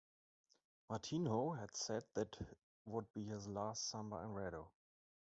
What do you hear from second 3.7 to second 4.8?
samba enredo.